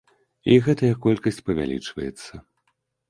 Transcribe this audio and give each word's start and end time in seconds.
І 0.53 0.55
гэтая 0.67 0.89
колькасць 1.05 1.39
павялічваецца. 1.49 2.33